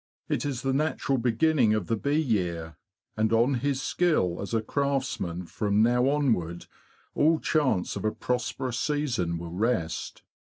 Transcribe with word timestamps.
It 0.27 0.47
is 0.47 0.63
the 0.63 0.73
natural 0.73 1.19
beginning 1.19 1.75
of 1.75 1.85
the 1.85 1.95
bee 1.95 2.19
year, 2.19 2.75
and 3.15 3.31
on 3.31 3.53
his 3.59 3.83
skill 3.83 4.41
as 4.41 4.51
a 4.51 4.63
craftsman 4.63 5.45
from 5.45 5.83
now 5.83 6.09
onward 6.09 6.65
all 7.13 7.37
chance 7.39 7.95
of 7.95 8.03
a 8.03 8.11
prosperous 8.11 8.79
season 8.79 9.37
will 9.37 9.53
rest. 9.53 10.23